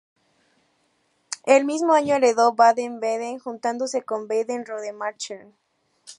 [1.45, 5.53] El mismo año heredó Baden-Baden, juntándose con Baden-Rodemachern.